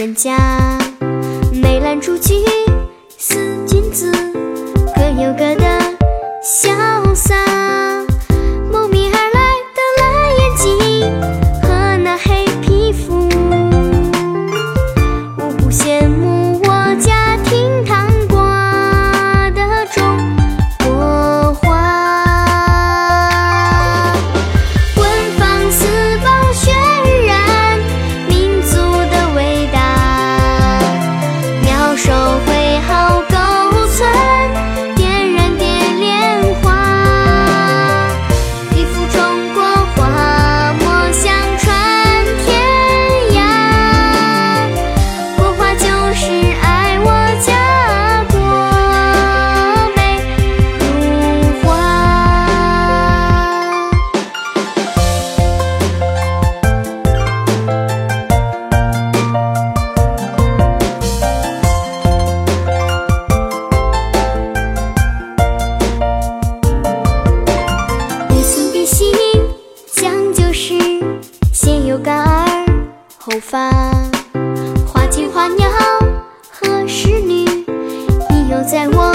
[0.00, 0.79] 人家
[73.30, 73.70] 头发，
[74.88, 75.70] 花间花鸟
[76.50, 77.44] 何时绿？
[78.28, 79.09] 你又在我。